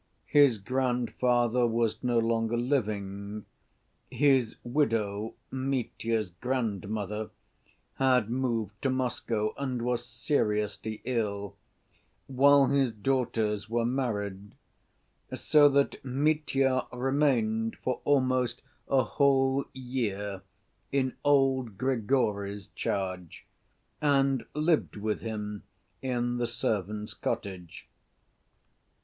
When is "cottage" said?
27.13-27.87